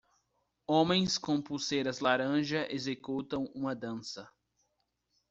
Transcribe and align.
Homens 0.67 1.19
com 1.19 1.39
pulseiras 1.39 1.99
laranja 1.99 2.65
executam 2.73 3.43
uma 3.53 3.75
dança. 3.75 4.27